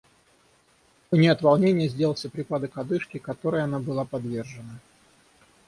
[1.11, 4.79] У ней от волнения сделался припадок одышки, которой она была подвержена.